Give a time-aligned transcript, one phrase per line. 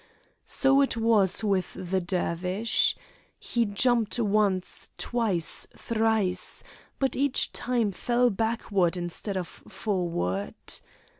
[0.47, 2.95] So it was with the Dervish.
[3.37, 6.63] He jumped once, twice, thrice,
[6.97, 10.55] but each time fell backward instead of forward.